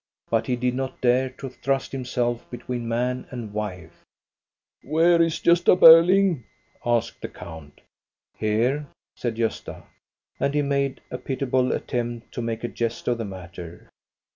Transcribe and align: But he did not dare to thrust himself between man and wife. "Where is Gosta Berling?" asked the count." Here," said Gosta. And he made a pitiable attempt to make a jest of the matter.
But 0.31 0.47
he 0.47 0.55
did 0.55 0.73
not 0.73 0.99
dare 0.99 1.29
to 1.37 1.47
thrust 1.49 1.91
himself 1.91 2.49
between 2.49 2.87
man 2.87 3.27
and 3.29 3.53
wife. 3.53 4.03
"Where 4.83 5.21
is 5.21 5.37
Gosta 5.37 5.77
Berling?" 5.79 6.41
asked 6.83 7.21
the 7.21 7.27
count." 7.29 7.81
Here," 8.39 8.87
said 9.15 9.35
Gosta. 9.35 9.83
And 10.39 10.55
he 10.55 10.63
made 10.63 11.01
a 11.11 11.19
pitiable 11.19 11.71
attempt 11.71 12.33
to 12.33 12.41
make 12.41 12.63
a 12.63 12.67
jest 12.67 13.07
of 13.07 13.19
the 13.19 13.25
matter. 13.25 13.89